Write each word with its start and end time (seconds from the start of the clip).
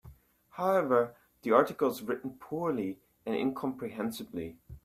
However, 0.49 1.13
the 1.43 1.51
article 1.51 1.91
is 1.91 2.01
written 2.01 2.31
poorly 2.39 2.97
and 3.23 3.35
incomprehensibly. 3.35 4.57